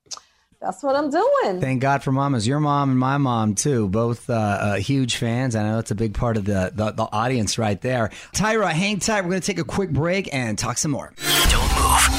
that's 0.61 0.81
what 0.83 0.95
I'm 0.95 1.09
doing. 1.09 1.59
Thank 1.59 1.81
God 1.81 2.01
for 2.01 2.11
mamas. 2.11 2.47
Your 2.47 2.59
mom 2.59 2.91
and 2.91 2.99
my 2.99 3.17
mom 3.17 3.55
too, 3.55 3.87
both 3.89 4.29
uh, 4.29 4.33
uh, 4.33 4.75
huge 4.75 5.17
fans. 5.17 5.55
I 5.55 5.63
know 5.63 5.79
it's 5.79 5.91
a 5.91 5.95
big 5.95 6.13
part 6.13 6.37
of 6.37 6.45
the, 6.45 6.71
the 6.73 6.91
the 6.91 7.07
audience 7.11 7.57
right 7.57 7.79
there. 7.81 8.09
Tyra, 8.33 8.71
hang 8.71 8.99
tight. 8.99 9.21
We're 9.21 9.31
going 9.31 9.41
to 9.41 9.47
take 9.47 9.59
a 9.59 9.63
quick 9.63 9.91
break 9.91 10.33
and 10.33 10.57
talk 10.57 10.77
some 10.77 10.91
more. 10.91 11.13
Don't 11.49 11.61
move. 11.61 11.64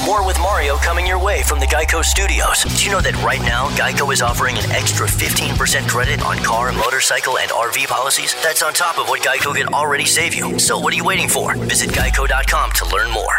More 0.05 0.25
with 0.25 0.39
Mario 0.39 0.77
coming 0.77 1.05
your 1.05 1.21
way 1.21 1.43
from 1.43 1.59
the 1.59 1.65
Geico 1.65 2.03
Studios. 2.03 2.63
Did 2.63 2.81
you 2.83 2.91
know 2.91 3.01
that 3.01 3.15
right 3.23 3.41
now 3.41 3.67
Geico 3.69 4.11
is 4.13 4.21
offering 4.21 4.57
an 4.57 4.71
extra 4.71 5.05
15% 5.07 5.87
credit 5.89 6.21
on 6.23 6.37
car, 6.37 6.71
motorcycle, 6.71 7.37
and 7.37 7.49
RV 7.51 7.87
policies? 7.87 8.33
That's 8.41 8.63
on 8.63 8.73
top 8.73 8.99
of 8.99 9.09
what 9.09 9.21
Geico 9.21 9.53
can 9.55 9.73
already 9.73 10.05
save 10.05 10.33
you. 10.33 10.59
So 10.59 10.79
what 10.79 10.93
are 10.93 10.95
you 10.95 11.03
waiting 11.03 11.27
for? 11.27 11.55
Visit 11.55 11.89
geico.com 11.89 12.71
to 12.71 12.89
learn 12.89 13.11
more. 13.11 13.33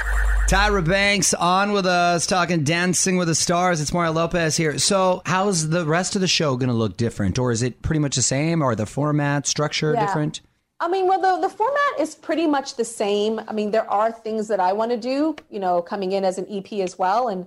Tyra 0.49 0.87
Banks 0.87 1.33
on 1.35 1.73
with 1.73 1.87
us 1.87 2.27
talking 2.27 2.65
Dancing 2.65 3.17
with 3.19 3.29
the 3.29 3.35
Stars. 3.35 3.81
It's 3.81 3.93
Mario 3.93 4.13
Lopez 4.13 4.57
here. 4.57 4.79
So, 4.79 5.21
how's 5.27 5.69
the 5.69 5.85
rest 5.85 6.15
of 6.17 6.23
the 6.23 6.29
show 6.29 6.57
going 6.57 6.71
to 6.71 6.75
look 6.75 6.97
different, 6.97 7.39
or 7.39 7.53
is 7.53 7.63
it 7.63 7.83
pretty 7.83 7.99
much 7.99 8.17
the 8.17 8.23
same, 8.23 8.63
or 8.63 8.75
the 8.75 8.87
format 8.87 9.47
structure 9.47 9.93
Yeah. 9.93 10.07
different? 10.07 10.41
I 10.81 10.87
mean, 10.87 11.09
well, 11.09 11.21
the, 11.21 11.49
the 11.49 11.53
format 11.53 11.99
is 11.99 12.15
pretty 12.15 12.47
much 12.47 12.77
the 12.77 12.85
same. 12.85 13.41
I 13.49 13.53
mean, 13.53 13.71
there 13.71 13.91
are 13.91 14.13
things 14.13 14.47
that 14.49 14.61
I 14.61 14.73
want 14.73 14.93
to 14.93 14.97
do, 14.97 15.35
you 15.51 15.59
know, 15.59 15.83
coming 15.83 16.13
in 16.13 16.25
as 16.25 16.39
an 16.39 16.47
EP 16.51 16.73
as 16.75 16.97
well. 16.99 17.29
And 17.29 17.47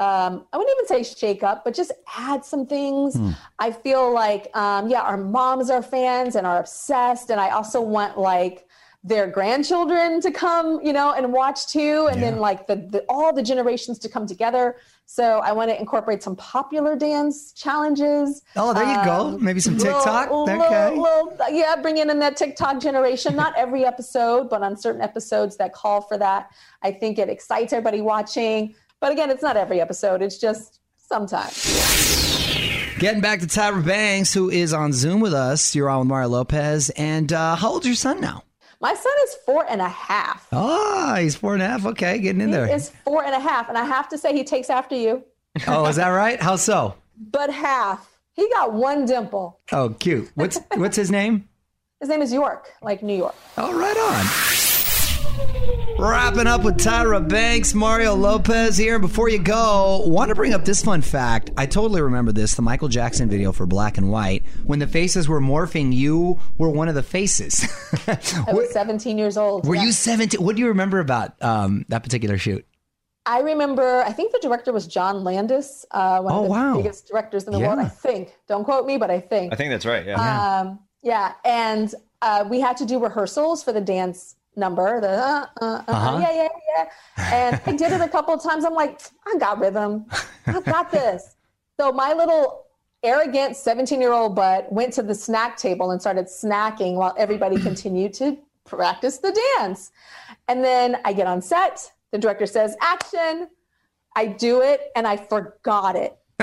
um, 0.00 0.46
I 0.52 0.56
wouldn't 0.56 0.76
even 0.78 0.86
say 0.86 1.02
shake 1.02 1.42
up, 1.42 1.64
but 1.64 1.74
just 1.74 1.90
add 2.16 2.44
some 2.44 2.66
things. 2.66 3.18
I 3.58 3.72
feel 3.72 4.12
like, 4.12 4.56
um, 4.56 4.88
yeah, 4.88 5.00
our 5.00 5.16
moms 5.16 5.70
are 5.70 5.82
fans 5.82 6.36
and 6.36 6.46
are 6.46 6.60
obsessed. 6.60 7.30
And 7.30 7.40
I 7.40 7.50
also 7.50 7.80
want 7.80 8.16
like 8.16 8.68
their 9.02 9.26
grandchildren 9.26 10.20
to 10.20 10.30
come, 10.30 10.80
you 10.84 10.92
know, 10.92 11.14
and 11.14 11.32
watch 11.32 11.66
too. 11.66 12.08
And 12.12 12.22
then 12.22 12.38
like 12.38 12.68
the, 12.68 12.76
the 12.76 13.04
all 13.08 13.32
the 13.32 13.42
generations 13.42 13.98
to 14.00 14.08
come 14.08 14.26
together. 14.26 14.76
So 15.10 15.38
I 15.38 15.52
want 15.52 15.70
to 15.70 15.80
incorporate 15.80 16.22
some 16.22 16.36
popular 16.36 16.94
dance 16.94 17.52
challenges. 17.52 18.42
Oh, 18.56 18.74
there 18.74 18.84
you 18.84 19.04
go. 19.06 19.28
Um, 19.28 19.42
Maybe 19.42 19.58
some 19.58 19.78
TikTok. 19.78 20.30
little- 20.30 20.42
okay. 20.62 20.90
little- 20.90 21.32
yeah, 21.50 21.76
bringing 21.76 22.10
in 22.10 22.18
that 22.18 22.36
TikTok 22.36 22.78
generation. 22.78 23.34
Not 23.34 23.54
every 23.56 23.86
episode, 23.86 24.50
but 24.50 24.62
on 24.62 24.76
certain 24.76 25.00
episodes 25.00 25.56
that 25.56 25.72
call 25.72 26.02
for 26.02 26.18
that. 26.18 26.50
I 26.82 26.92
think 26.92 27.18
it 27.18 27.30
excites 27.30 27.72
everybody 27.72 28.02
watching. 28.02 28.74
But 29.00 29.10
again, 29.12 29.30
it's 29.30 29.42
not 29.42 29.56
every 29.56 29.80
episode. 29.80 30.20
It's 30.20 30.36
just 30.36 30.80
sometimes. 30.98 31.54
Getting 32.98 33.22
back 33.22 33.40
to 33.40 33.46
Tyra 33.46 33.82
Banks, 33.84 34.34
who 34.34 34.50
is 34.50 34.74
on 34.74 34.92
Zoom 34.92 35.20
with 35.20 35.32
us. 35.32 35.74
You're 35.74 35.88
on 35.88 36.00
with 36.00 36.08
Mario 36.08 36.28
Lopez. 36.28 36.90
And 36.90 37.32
uh, 37.32 37.56
how 37.56 37.70
old's 37.70 37.86
your 37.86 37.94
son 37.94 38.20
now? 38.20 38.42
My 38.80 38.94
son 38.94 39.12
is 39.24 39.34
four 39.44 39.66
and 39.68 39.80
a 39.80 39.88
half. 39.88 40.46
Ah, 40.52 41.16
he's 41.20 41.34
four 41.34 41.54
and 41.54 41.62
a 41.62 41.66
half. 41.66 41.84
Okay, 41.84 42.18
getting 42.20 42.40
in 42.40 42.52
there. 42.52 42.64
He 42.64 42.68
there. 42.68 42.76
is 42.76 42.90
four 43.04 43.24
and 43.24 43.34
a 43.34 43.40
half, 43.40 43.68
and 43.68 43.76
I 43.76 43.84
have 43.84 44.08
to 44.10 44.18
say 44.18 44.32
he 44.32 44.44
takes 44.44 44.70
after 44.70 44.94
you. 44.94 45.24
oh, 45.66 45.86
is 45.86 45.96
that 45.96 46.08
right? 46.10 46.40
How 46.40 46.54
so? 46.54 46.94
But 47.32 47.50
half. 47.50 48.08
He 48.34 48.48
got 48.50 48.72
one 48.72 49.04
dimple. 49.04 49.58
Oh, 49.72 49.90
cute. 49.98 50.30
What's 50.36 50.60
what's 50.76 50.96
his 50.96 51.10
name? 51.10 51.48
His 51.98 52.08
name 52.08 52.22
is 52.22 52.32
York, 52.32 52.72
like 52.80 53.02
New 53.02 53.16
York. 53.16 53.34
All 53.56 53.74
right 53.74 53.96
on. 53.96 55.84
Wrapping 55.98 56.46
up 56.46 56.62
with 56.62 56.76
Tyra 56.76 57.26
Banks, 57.28 57.74
Mario 57.74 58.14
Lopez 58.14 58.76
here. 58.76 59.00
Before 59.00 59.28
you 59.28 59.38
go, 59.40 60.04
want 60.06 60.28
to 60.28 60.34
bring 60.36 60.54
up 60.54 60.64
this 60.64 60.80
fun 60.82 61.00
fact. 61.02 61.50
I 61.56 61.66
totally 61.66 62.00
remember 62.00 62.30
this 62.30 62.54
the 62.54 62.62
Michael 62.62 62.86
Jackson 62.86 63.28
video 63.28 63.50
for 63.50 63.66
Black 63.66 63.98
and 63.98 64.08
White. 64.08 64.44
When 64.64 64.78
the 64.78 64.86
faces 64.86 65.28
were 65.28 65.40
morphing, 65.40 65.92
you 65.92 66.38
were 66.56 66.70
one 66.70 66.88
of 66.88 66.94
the 66.94 67.02
faces. 67.02 67.64
I 68.06 68.52
was 68.52 68.70
17 68.70 69.18
years 69.18 69.36
old. 69.36 69.66
were 69.66 69.74
Yeah. 69.74 69.82
you 69.84 69.92
17? 69.92 70.40
What 70.40 70.54
do 70.54 70.62
you 70.62 70.68
remember 70.68 71.00
about 71.00 71.40
um, 71.42 71.84
that 71.88 72.04
particular 72.04 72.38
shoot? 72.38 72.64
I 73.26 73.40
remember, 73.40 74.02
I 74.06 74.12
think 74.12 74.30
the 74.32 74.38
director 74.40 74.72
was 74.72 74.86
John 74.86 75.24
Landis, 75.24 75.84
uh, 75.90 76.20
one 76.20 76.32
Oh, 76.32 76.38
of 76.38 76.44
the 76.44 76.50
wow. 76.50 76.76
biggest 76.76 77.08
directors 77.08 77.44
in 77.44 77.52
the 77.52 77.58
world, 77.58 77.80
I 77.80 77.88
think. 77.88 78.34
Don't 78.46 78.62
quote 78.64 78.86
me, 78.86 78.98
but 78.98 79.10
I 79.10 79.18
think. 79.18 79.52
I 79.52 79.56
think 79.56 79.70
that's 79.70 79.84
right. 79.84 80.06
Yeah. 80.06 80.60
Um, 80.60 80.78
yeah, 81.02 81.32
and 81.44 81.92
uh, 82.22 82.44
we 82.48 82.60
had 82.60 82.76
to 82.78 82.86
do 82.86 83.00
rehearsals 83.02 83.62
for 83.64 83.72
the 83.72 83.80
dance 83.80 84.36
number. 84.58 85.00
The 85.00 85.08
uh, 85.08 85.46
uh, 85.60 85.64
uh, 85.64 85.84
Uh-huh. 85.88 86.18
yeah, 86.20 86.32
yeah, 86.32 86.48
yeah. 86.76 87.34
And 87.34 87.60
I 87.66 87.72
did 87.76 87.92
it 87.92 88.00
a 88.00 88.08
couple 88.08 88.34
of 88.34 88.42
times. 88.42 88.64
I'm 88.64 88.74
like, 88.74 89.00
I 89.26 89.38
got 89.38 89.58
rhythm. 89.58 90.06
I 90.46 90.60
got 90.60 90.90
this. 90.90 91.36
So 91.78 91.92
my 91.92 92.12
little 92.12 92.66
arrogant 93.02 93.56
17 93.56 94.00
year 94.00 94.12
old 94.12 94.34
butt 94.34 94.70
went 94.72 94.92
to 94.94 95.02
the 95.02 95.14
snack 95.14 95.56
table 95.56 95.92
and 95.92 96.00
started 96.00 96.26
snacking 96.26 96.94
while 96.94 97.14
everybody 97.16 97.56
continued 97.68 98.12
to 98.14 98.36
practice 98.64 99.18
the 99.18 99.32
dance. 99.58 99.92
And 100.48 100.62
then 100.62 100.98
I 101.04 101.12
get 101.12 101.26
on 101.26 101.40
set. 101.40 101.92
The 102.10 102.18
director 102.18 102.46
says, 102.46 102.76
action. 102.80 103.48
I 104.16 104.26
do 104.26 104.62
it 104.62 104.90
and 104.96 105.06
I 105.06 105.16
forgot 105.16 105.94
it. 105.94 106.16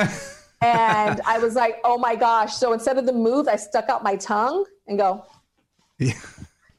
and 0.61 1.21
I 1.25 1.39
was 1.39 1.55
like, 1.55 1.77
oh 1.83 1.97
my 1.97 2.15
gosh. 2.15 2.55
So 2.55 2.73
instead 2.73 2.97
of 2.97 3.05
the 3.05 3.13
move, 3.13 3.47
I 3.47 3.55
stuck 3.57 3.89
out 3.89 4.03
my 4.03 4.15
tongue 4.15 4.65
and 4.87 4.97
go. 4.97 5.25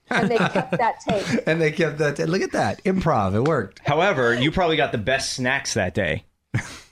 and 0.10 0.30
they 0.30 0.36
kept 0.36 0.70
that 0.72 1.00
tape. 1.00 1.42
And 1.46 1.60
they 1.60 1.72
kept 1.72 1.98
that. 1.98 2.16
Tape. 2.16 2.28
Look 2.28 2.42
at 2.42 2.52
that. 2.52 2.82
Improv. 2.84 3.34
It 3.34 3.42
worked. 3.42 3.80
However, 3.84 4.34
you 4.34 4.52
probably 4.52 4.76
got 4.76 4.92
the 4.92 4.98
best 4.98 5.32
snacks 5.32 5.74
that 5.74 5.94
day. 5.94 6.24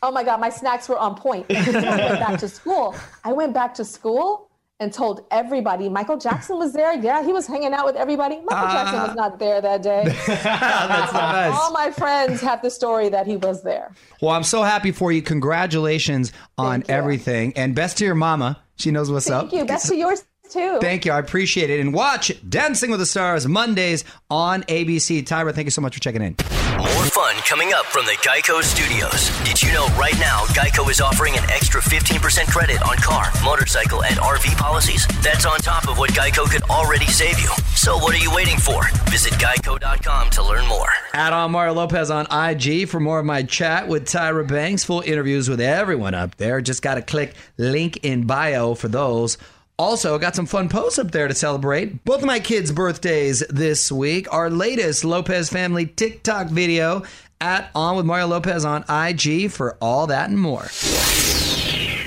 Oh 0.02 0.10
my 0.10 0.24
God, 0.24 0.40
my 0.40 0.50
snacks 0.50 0.88
were 0.88 0.98
on 0.98 1.14
point. 1.14 1.46
I 1.48 1.70
went 1.70 2.20
back 2.20 2.38
to 2.40 2.48
school. 2.60 2.94
I 3.22 3.32
went 3.32 3.54
back 3.54 3.74
to 3.74 3.84
school 3.84 4.50
and 4.80 4.92
told 4.92 5.24
everybody 5.30 5.88
Michael 5.88 6.18
Jackson 6.18 6.58
was 6.58 6.72
there. 6.72 6.92
Yeah, 6.94 7.24
he 7.24 7.32
was 7.32 7.46
hanging 7.46 7.72
out 7.72 7.86
with 7.86 7.96
everybody. 7.96 8.40
Michael 8.44 8.68
Jackson 8.68 9.00
was 9.00 9.10
ah. 9.10 9.14
not 9.14 9.38
there 9.38 9.60
that 9.60 9.82
day. 9.82 10.04
That's 10.26 11.12
the 11.12 11.18
best. 11.18 11.58
All 11.58 11.72
my 11.72 11.90
friends 11.90 12.40
have 12.40 12.60
the 12.60 12.70
story 12.70 13.08
that 13.08 13.26
he 13.26 13.36
was 13.36 13.62
there. 13.62 13.92
Well, 14.20 14.32
I'm 14.32 14.42
so 14.42 14.62
happy 14.62 14.92
for 14.92 15.12
you. 15.12 15.22
Congratulations 15.22 16.32
on 16.58 16.80
you. 16.80 16.86
everything. 16.88 17.52
And 17.56 17.74
best 17.74 17.98
to 17.98 18.04
your 18.04 18.16
mama. 18.16 18.60
She 18.76 18.90
knows 18.90 19.10
what's 19.10 19.30
up. 19.30 19.50
Thank 19.50 19.54
you. 19.54 19.64
Best 19.64 19.86
to 19.86 19.96
yours 19.96 20.24
too. 20.50 20.78
Thank 20.80 21.04
you. 21.04 21.12
I 21.12 21.18
appreciate 21.18 21.70
it. 21.70 21.80
And 21.80 21.92
watch 21.92 22.32
Dancing 22.48 22.90
with 22.90 23.00
the 23.00 23.06
Stars 23.06 23.46
Mondays 23.46 24.04
on 24.30 24.62
ABC. 24.64 25.22
Tyra, 25.24 25.54
thank 25.54 25.66
you 25.66 25.70
so 25.70 25.82
much 25.82 25.94
for 25.94 26.00
checking 26.00 26.22
in. 26.22 26.36
More 26.76 27.04
fun 27.06 27.34
coming 27.48 27.72
up 27.72 27.86
from 27.86 28.04
the 28.04 28.16
Geico 28.26 28.62
Studios. 28.62 29.30
Did 29.44 29.62
you 29.62 29.72
know 29.72 29.86
right 29.98 30.18
now 30.18 30.40
Geico 30.46 30.90
is 30.90 31.00
offering 31.00 31.34
an 31.36 31.44
extra 31.50 31.80
15% 31.80 32.46
credit 32.48 32.82
on 32.82 32.96
car, 32.96 33.26
motorcycle, 33.44 34.02
and 34.02 34.16
RV 34.16 34.56
policies? 34.56 35.06
That's 35.22 35.46
on 35.46 35.58
top 35.58 35.88
of 35.88 35.98
what 35.98 36.10
Geico 36.10 36.50
could 36.50 36.62
already 36.64 37.06
save 37.06 37.38
you. 37.38 37.50
So 37.76 37.96
what 37.96 38.14
are 38.14 38.18
you 38.18 38.34
waiting 38.34 38.58
for? 38.58 38.82
Visit 39.10 39.34
geico.com 39.34 40.30
to 40.30 40.42
learn 40.42 40.66
more. 40.66 40.88
Add 41.12 41.32
on 41.32 41.52
Mario 41.52 41.74
Lopez 41.74 42.10
on 42.10 42.26
IG 42.30 42.88
for 42.88 42.98
more 42.98 43.20
of 43.20 43.24
my 43.24 43.44
chat 43.44 43.86
with 43.86 44.06
Tyra 44.06 44.46
Banks. 44.46 44.84
Full 44.84 45.00
interviews 45.02 45.48
with 45.48 45.60
everyone 45.60 46.14
up 46.14 46.36
there. 46.36 46.60
Just 46.60 46.82
got 46.82 46.96
to 46.96 47.02
click 47.02 47.34
link 47.56 47.98
in 48.02 48.26
bio 48.26 48.74
for 48.74 48.88
those. 48.88 49.38
Also, 49.76 50.16
got 50.20 50.36
some 50.36 50.46
fun 50.46 50.68
posts 50.68 51.00
up 51.00 51.10
there 51.10 51.26
to 51.26 51.34
celebrate 51.34 52.04
both 52.04 52.20
of 52.20 52.26
my 52.26 52.38
kids' 52.38 52.70
birthdays 52.70 53.40
this 53.50 53.90
week. 53.90 54.32
Our 54.32 54.48
latest 54.48 55.04
Lopez 55.04 55.50
family 55.50 55.86
TikTok 55.86 56.46
video 56.46 57.02
at 57.40 57.70
On 57.74 57.96
with 57.96 58.06
Mario 58.06 58.28
Lopez 58.28 58.64
on 58.64 58.84
IG 58.88 59.50
for 59.50 59.76
all 59.80 60.06
that 60.06 60.30
and 60.30 60.38
more. 60.38 60.68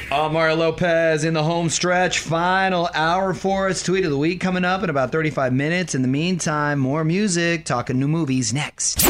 I'm 0.09 0.31
Mario 0.31 0.55
Lopez 0.55 1.25
in 1.25 1.33
the 1.33 1.43
home 1.43 1.67
stretch. 1.67 2.19
Final 2.19 2.89
hour 2.93 3.33
for 3.33 3.67
us. 3.67 3.83
Tweet 3.83 4.05
of 4.05 4.11
the 4.11 4.17
week 4.17 4.39
coming 4.39 4.63
up 4.63 4.81
in 4.81 4.89
about 4.89 5.11
35 5.11 5.51
minutes. 5.51 5.93
In 5.93 6.01
the 6.01 6.07
meantime, 6.07 6.79
more 6.79 7.03
music, 7.03 7.65
talking 7.65 7.99
new 7.99 8.07
movies 8.07 8.53
next. 8.53 9.05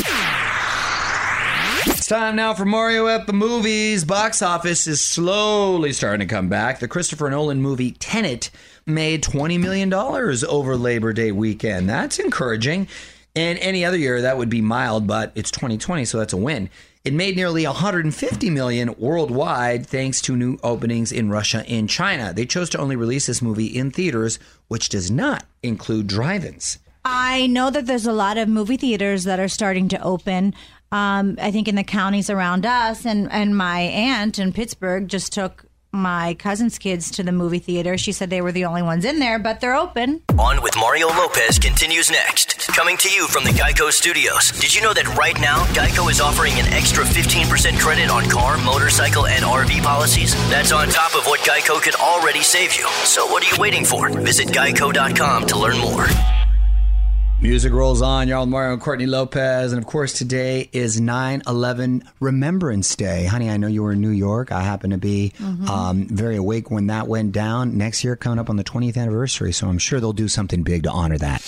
It's 2.07 2.13
time 2.13 2.37
now 2.37 2.53
for 2.53 2.63
Mario 2.63 3.09
at 3.09 3.27
the 3.27 3.33
movies. 3.33 4.05
Box 4.05 4.41
office 4.41 4.87
is 4.87 5.03
slowly 5.03 5.91
starting 5.91 6.25
to 6.25 6.33
come 6.33 6.47
back. 6.47 6.79
The 6.79 6.87
Christopher 6.87 7.29
Nolan 7.29 7.61
movie 7.61 7.91
Tenet 7.91 8.49
made 8.85 9.21
$20 9.23 9.59
million 9.59 9.93
over 9.93 10.77
Labor 10.77 11.11
Day 11.11 11.33
weekend. 11.33 11.89
That's 11.89 12.17
encouraging. 12.17 12.87
And 13.35 13.59
any 13.59 13.83
other 13.83 13.97
year, 13.97 14.21
that 14.21 14.37
would 14.37 14.47
be 14.47 14.61
mild, 14.61 15.05
but 15.05 15.33
it's 15.35 15.51
2020, 15.51 16.05
so 16.05 16.17
that's 16.17 16.31
a 16.31 16.37
win. 16.37 16.69
It 17.03 17.11
made 17.11 17.35
nearly 17.35 17.65
150 17.65 18.49
million 18.51 18.95
worldwide 18.97 19.85
thanks 19.85 20.21
to 20.21 20.37
new 20.37 20.57
openings 20.63 21.11
in 21.11 21.29
Russia 21.29 21.65
and 21.67 21.89
China. 21.89 22.31
They 22.31 22.45
chose 22.45 22.69
to 22.69 22.77
only 22.77 22.95
release 22.95 23.25
this 23.25 23.41
movie 23.41 23.65
in 23.65 23.91
theaters, 23.91 24.39
which 24.69 24.87
does 24.87 25.11
not 25.11 25.43
include 25.61 26.07
drive-ins. 26.07 26.79
I 27.09 27.47
know 27.47 27.69
that 27.69 27.85
there's 27.85 28.05
a 28.05 28.11
lot 28.11 28.37
of 28.37 28.49
movie 28.49 28.75
theaters 28.75 29.23
that 29.23 29.39
are 29.39 29.47
starting 29.47 29.87
to 29.89 30.01
open. 30.01 30.53
Um, 30.91 31.37
I 31.41 31.51
think 31.51 31.67
in 31.67 31.75
the 31.75 31.83
counties 31.83 32.29
around 32.29 32.65
us, 32.65 33.05
and 33.05 33.31
and 33.31 33.55
my 33.57 33.81
aunt 33.81 34.39
in 34.39 34.53
Pittsburgh 34.53 35.07
just 35.07 35.33
took 35.33 35.65
my 35.91 36.35
cousin's 36.35 36.77
kids 36.77 37.11
to 37.11 37.23
the 37.23 37.31
movie 37.31 37.59
theater. 37.59 37.97
She 37.97 38.11
said 38.11 38.29
they 38.29 38.41
were 38.41 38.51
the 38.51 38.65
only 38.65 38.81
ones 38.81 39.03
in 39.05 39.19
there, 39.19 39.39
but 39.39 39.59
they're 39.59 39.75
open. 39.75 40.21
On 40.37 40.61
with 40.61 40.75
Mario 40.77 41.07
Lopez 41.07 41.59
continues 41.59 42.11
next. 42.11 42.67
Coming 42.67 42.97
to 42.97 43.09
you 43.09 43.27
from 43.27 43.43
the 43.43 43.49
Geico 43.51 43.91
Studios. 43.91 44.51
Did 44.51 44.73
you 44.73 44.81
know 44.81 44.93
that 44.93 45.07
right 45.17 45.39
now 45.41 45.65
Geico 45.73 46.09
is 46.11 46.21
offering 46.21 46.53
an 46.53 46.67
extra 46.67 47.03
15% 47.03 47.79
credit 47.79 48.09
on 48.09 48.29
car, 48.29 48.57
motorcycle, 48.63 49.25
and 49.25 49.43
RV 49.43 49.81
policies? 49.81 50.35
That's 50.49 50.71
on 50.71 50.89
top 50.89 51.15
of 51.15 51.25
what 51.25 51.39
Geico 51.41 51.81
could 51.81 51.95
already 51.95 52.43
save 52.43 52.75
you. 52.75 52.87
So 53.03 53.25
what 53.25 53.43
are 53.43 53.55
you 53.55 53.59
waiting 53.59 53.85
for? 53.85 54.09
Visit 54.09 54.49
geico.com 54.49 55.47
to 55.47 55.59
learn 55.59 55.77
more. 55.79 56.07
Music 57.39 57.71
rolls 57.71 58.01
on. 58.01 58.27
Y'all 58.27 58.41
with 58.41 58.49
Mario 58.49 58.73
and 58.73 58.81
Courtney 58.81 59.05
Lopez. 59.05 59.71
And 59.71 59.79
of 59.79 59.87
course, 59.87 60.13
today 60.13 60.69
is 60.73 60.99
9 60.99 61.43
11 61.45 62.03
Remembrance 62.19 62.95
Day. 62.95 63.25
Honey, 63.25 63.51
I 63.51 63.57
know 63.57 63.67
you 63.67 63.83
were 63.83 63.91
in 63.91 64.01
New 64.01 64.09
York. 64.09 64.51
I 64.51 64.63
happen 64.63 64.89
to 64.89 64.97
be 64.97 65.33
um, 65.69 66.07
very 66.07 66.35
awake 66.35 66.71
when 66.71 66.87
that 66.87 67.07
went 67.07 67.33
down. 67.33 67.77
Next 67.77 68.03
year, 68.03 68.15
coming 68.15 68.39
up 68.39 68.49
on 68.49 68.55
the 68.55 68.63
20th 68.63 68.97
anniversary. 68.97 69.53
So 69.53 69.67
I'm 69.67 69.77
sure 69.77 69.99
they'll 69.99 70.13
do 70.13 70.27
something 70.27 70.63
big 70.63 70.83
to 70.83 70.89
honor 70.89 71.19
that. 71.19 71.43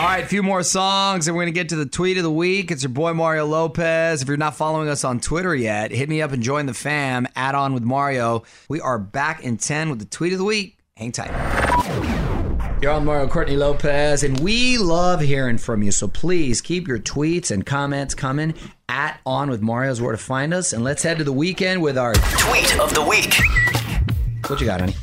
All 0.00 0.04
right, 0.04 0.24
a 0.24 0.26
few 0.26 0.42
more 0.42 0.62
songs, 0.64 1.28
and 1.28 1.36
we're 1.36 1.44
going 1.44 1.54
to 1.54 1.58
get 1.58 1.68
to 1.70 1.76
the 1.76 1.86
tweet 1.86 2.16
of 2.16 2.24
the 2.24 2.30
week. 2.30 2.70
It's 2.72 2.82
your 2.82 2.90
boy 2.90 3.14
Mario 3.14 3.46
Lopez. 3.46 4.20
If 4.20 4.28
you're 4.28 4.36
not 4.36 4.56
following 4.56 4.88
us 4.88 5.04
on 5.04 5.20
Twitter 5.20 5.54
yet, 5.54 5.92
hit 5.92 6.08
me 6.08 6.20
up 6.20 6.32
and 6.32 6.42
join 6.42 6.66
the 6.66 6.74
fam. 6.74 7.28
Add 7.36 7.54
on 7.54 7.72
with 7.72 7.84
Mario. 7.84 8.42
We 8.68 8.80
are 8.80 8.98
back 8.98 9.44
in 9.44 9.58
10 9.58 9.90
with 9.90 10.00
the 10.00 10.06
tweet 10.06 10.32
of 10.32 10.38
the 10.38 10.44
week. 10.44 10.76
Hang 10.96 11.12
tight. 11.12 11.65
You're 12.86 12.94
on 12.94 13.04
Mario 13.04 13.26
Courtney 13.26 13.56
Lopez, 13.56 14.22
and 14.22 14.38
we 14.38 14.78
love 14.78 15.20
hearing 15.20 15.58
from 15.58 15.82
you. 15.82 15.90
So 15.90 16.06
please 16.06 16.60
keep 16.60 16.86
your 16.86 17.00
tweets 17.00 17.50
and 17.50 17.66
comments 17.66 18.14
coming. 18.14 18.54
At 18.88 19.18
On 19.26 19.50
with 19.50 19.60
Mario 19.60 19.90
is 19.90 20.00
where 20.00 20.12
to 20.12 20.18
find 20.18 20.54
us. 20.54 20.72
And 20.72 20.84
let's 20.84 21.02
head 21.02 21.18
to 21.18 21.24
the 21.24 21.32
weekend 21.32 21.82
with 21.82 21.98
our 21.98 22.14
Tweet 22.14 22.78
of 22.78 22.94
the 22.94 23.02
week. 23.02 23.34
what 24.48 24.60
you 24.60 24.66
got, 24.66 24.78
honey? 24.78 24.94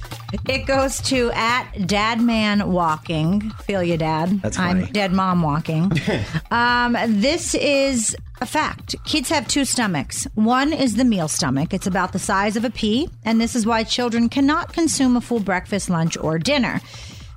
It 0.47 0.65
goes 0.65 1.01
to 1.09 1.29
at 1.33 1.85
dad 1.85 2.21
man 2.21 2.71
Walking. 2.71 3.49
Feel 3.65 3.83
you, 3.83 3.97
Dad. 3.97 4.41
That's 4.41 4.57
I'm. 4.57 4.85
Dead 4.85 5.11
Mom 5.11 5.41
Walking. 5.41 5.91
um, 6.51 6.95
this 7.07 7.53
is 7.53 8.15
a 8.39 8.45
fact. 8.45 8.95
Kids 9.03 9.27
have 9.27 9.45
two 9.47 9.65
stomachs. 9.65 10.25
One 10.35 10.71
is 10.71 10.95
the 10.95 11.03
meal 11.03 11.27
stomach. 11.27 11.73
It's 11.73 11.85
about 11.85 12.13
the 12.13 12.19
size 12.19 12.55
of 12.55 12.63
a 12.63 12.69
pea, 12.69 13.09
and 13.25 13.41
this 13.41 13.55
is 13.55 13.65
why 13.65 13.83
children 13.83 14.29
cannot 14.29 14.71
consume 14.71 15.17
a 15.17 15.21
full 15.21 15.41
breakfast, 15.41 15.89
lunch, 15.89 16.17
or 16.17 16.39
dinner. 16.39 16.79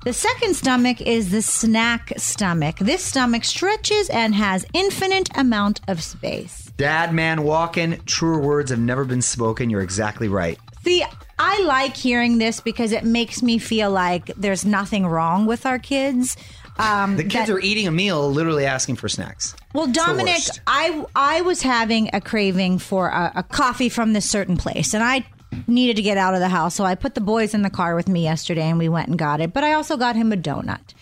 The 0.07 0.13
second 0.13 0.55
stomach 0.55 1.01
is 1.01 1.31
the 1.31 1.41
snack 1.41 2.13
stomach. 2.15 2.77
This 2.77 3.03
stomach 3.03 3.43
stretches 3.43 4.09
and 4.09 4.33
has 4.35 4.65
infinite 4.73 5.27
amount 5.35 5.81
of 5.89 6.01
space. 6.01 6.71
Dad 6.77 7.13
man 7.13 7.43
walking. 7.43 7.99
Truer 8.05 8.39
words 8.39 8.71
have 8.71 8.79
never 8.79 9.03
been 9.03 9.21
spoken. 9.21 9.69
You're 9.69 9.81
exactly 9.81 10.29
right. 10.29 10.57
See, 10.85 11.03
I 11.37 11.61
like 11.63 11.97
hearing 11.97 12.37
this 12.37 12.61
because 12.61 12.93
it 12.93 13.03
makes 13.03 13.43
me 13.43 13.57
feel 13.57 13.91
like 13.91 14.27
there's 14.37 14.63
nothing 14.63 15.05
wrong 15.05 15.45
with 15.45 15.65
our 15.65 15.77
kids. 15.77 16.37
Um, 16.79 17.17
The 17.17 17.25
kids 17.25 17.47
that- 17.47 17.55
are 17.55 17.59
eating 17.59 17.85
a 17.85 17.91
meal, 17.91 18.31
literally 18.31 18.65
asking 18.65 18.95
for 18.95 19.09
snacks. 19.09 19.57
Well, 19.73 19.87
Dominic. 19.87 20.41
I 20.67 21.03
I 21.17 21.41
was 21.41 21.63
having 21.63 22.11
a 22.13 22.21
craving 22.21 22.79
for 22.79 23.09
a, 23.09 23.33
a 23.35 23.43
coffee 23.43 23.89
from 23.89 24.13
this 24.13 24.29
certain 24.29 24.55
place, 24.55 24.93
and 24.93 25.03
I 25.03 25.25
needed 25.67 25.95
to 25.95 26.01
get 26.01 26.17
out 26.17 26.33
of 26.33 26.39
the 26.39 26.49
house, 26.49 26.75
so 26.75 26.83
I 26.83 26.95
put 26.95 27.15
the 27.15 27.21
boys 27.21 27.53
in 27.53 27.61
the 27.61 27.69
car 27.69 27.95
with 27.95 28.07
me 28.07 28.23
yesterday, 28.23 28.69
and 28.69 28.77
we 28.77 28.89
went 28.89 29.07
and 29.07 29.17
got 29.17 29.41
it. 29.41 29.53
But 29.53 29.63
I 29.63 29.73
also 29.73 29.97
got 29.97 30.15
him 30.15 30.31
a 30.31 30.37
donut. 30.37 30.93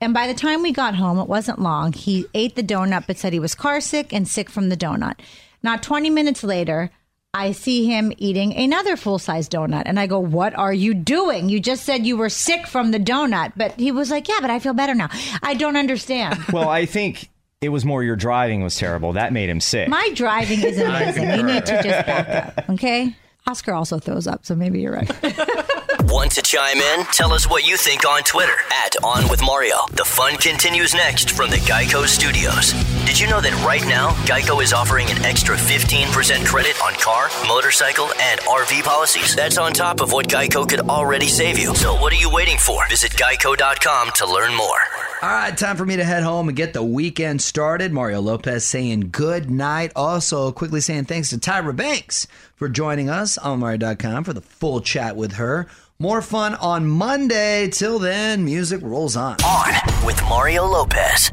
And 0.00 0.14
by 0.14 0.26
the 0.26 0.34
time 0.34 0.62
we 0.62 0.72
got 0.72 0.94
home, 0.94 1.18
it 1.18 1.28
wasn't 1.28 1.60
long. 1.60 1.92
He 1.92 2.26
ate 2.32 2.56
the 2.56 2.62
donut, 2.62 3.06
but 3.06 3.18
said 3.18 3.32
he 3.34 3.40
was 3.40 3.54
car 3.54 3.80
sick 3.80 4.12
and 4.12 4.26
sick 4.26 4.48
from 4.48 4.70
the 4.70 4.76
donut. 4.76 5.20
Not 5.62 5.82
20 5.82 6.08
minutes 6.08 6.42
later, 6.42 6.90
I 7.34 7.52
see 7.52 7.84
him 7.84 8.12
eating 8.16 8.54
another 8.56 8.96
full 8.96 9.18
size 9.18 9.48
donut. 9.48 9.82
And 9.84 10.00
I 10.00 10.06
go, 10.06 10.18
What 10.18 10.54
are 10.58 10.72
you 10.72 10.94
doing? 10.94 11.48
You 11.50 11.60
just 11.60 11.84
said 11.84 12.06
you 12.06 12.16
were 12.16 12.30
sick 12.30 12.66
from 12.66 12.90
the 12.92 12.98
donut. 12.98 13.52
But 13.56 13.78
he 13.78 13.92
was 13.92 14.10
like, 14.10 14.26
Yeah, 14.26 14.38
but 14.40 14.50
I 14.50 14.58
feel 14.58 14.72
better 14.72 14.94
now. 14.94 15.10
I 15.42 15.54
don't 15.54 15.76
understand. 15.76 16.38
Well, 16.52 16.68
I 16.68 16.86
think 16.86 17.28
it 17.60 17.68
was 17.68 17.84
more 17.84 18.02
your 18.02 18.16
driving 18.16 18.62
was 18.62 18.76
terrible. 18.76 19.12
That 19.12 19.32
made 19.32 19.48
him 19.50 19.60
sick. 19.60 19.88
My 19.88 20.10
driving 20.14 20.62
is 20.62 20.78
amazing. 20.80 21.30
You 21.30 21.42
need 21.42 21.66
to 21.66 21.82
just 21.82 22.06
back 22.06 22.56
up, 22.58 22.70
okay? 22.70 23.14
Oscar 23.46 23.72
also 23.72 23.98
throws 23.98 24.26
up, 24.26 24.44
so 24.44 24.54
maybe 24.54 24.80
you're 24.80 24.92
right. 24.94 25.10
Want 26.04 26.32
to 26.32 26.42
chime 26.42 26.78
in? 26.78 27.04
Tell 27.06 27.32
us 27.32 27.48
what 27.48 27.66
you 27.66 27.76
think 27.76 28.08
on 28.08 28.22
Twitter 28.22 28.54
at 28.72 28.96
On 29.04 29.28
With 29.28 29.42
Mario. 29.42 29.76
The 29.92 30.04
fun 30.04 30.36
continues 30.36 30.94
next 30.94 31.30
from 31.30 31.50
the 31.50 31.56
Geico 31.58 32.06
Studios. 32.06 32.72
Did 33.10 33.18
you 33.18 33.26
know 33.26 33.40
that 33.40 33.64
right 33.66 33.84
now, 33.88 34.10
Geico 34.22 34.62
is 34.62 34.72
offering 34.72 35.10
an 35.10 35.24
extra 35.24 35.56
15% 35.56 36.46
credit 36.46 36.80
on 36.80 36.94
car, 36.94 37.28
motorcycle, 37.48 38.06
and 38.20 38.38
RV 38.42 38.84
policies? 38.84 39.34
That's 39.34 39.58
on 39.58 39.72
top 39.72 40.00
of 40.00 40.12
what 40.12 40.28
Geico 40.28 40.66
could 40.68 40.78
already 40.78 41.26
save 41.26 41.58
you. 41.58 41.74
So 41.74 41.96
what 41.96 42.12
are 42.12 42.16
you 42.16 42.32
waiting 42.32 42.56
for? 42.56 42.88
Visit 42.88 43.10
geico.com 43.10 44.12
to 44.14 44.32
learn 44.32 44.54
more. 44.54 44.78
All 45.22 45.28
right, 45.28 45.58
time 45.58 45.76
for 45.76 45.84
me 45.84 45.96
to 45.96 46.04
head 46.04 46.22
home 46.22 46.46
and 46.46 46.56
get 46.56 46.72
the 46.72 46.84
weekend 46.84 47.42
started. 47.42 47.92
Mario 47.92 48.20
Lopez 48.20 48.64
saying 48.64 49.08
good 49.10 49.50
night. 49.50 49.90
Also, 49.96 50.52
quickly 50.52 50.80
saying 50.80 51.06
thanks 51.06 51.30
to 51.30 51.36
Tyra 51.38 51.74
Banks 51.74 52.28
for 52.54 52.68
joining 52.68 53.10
us 53.10 53.36
on 53.38 53.58
Mario.com 53.58 54.22
for 54.22 54.34
the 54.34 54.40
full 54.40 54.80
chat 54.80 55.16
with 55.16 55.32
her. 55.32 55.66
More 55.98 56.22
fun 56.22 56.54
on 56.54 56.86
Monday. 56.86 57.70
Till 57.70 57.98
then, 57.98 58.44
music 58.44 58.80
rolls 58.84 59.16
on. 59.16 59.38
On 59.42 60.06
with 60.06 60.22
Mario 60.28 60.64
Lopez. 60.64 61.32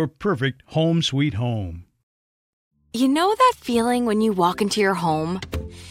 your 0.01 0.07
perfect 0.07 0.63
home 0.65 1.01
sweet 1.03 1.35
home. 1.35 1.85
You 2.93 3.07
know 3.07 3.33
that 3.33 3.53
feeling 3.57 4.05
when 4.07 4.19
you 4.19 4.33
walk 4.33 4.59
into 4.61 4.81
your 4.81 4.95
home, 4.95 5.39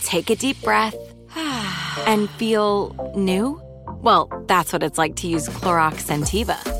take 0.03 0.29
a 0.31 0.35
deep 0.35 0.61
breath, 0.63 0.97
and 2.07 2.29
feel 2.31 3.13
new? 3.17 3.63
Well, 4.03 4.29
that's 4.49 4.73
what 4.73 4.83
it's 4.83 4.99
like 4.99 5.15
to 5.17 5.29
use 5.29 5.49
Clorox 5.49 6.03
Scentiva. 6.09 6.80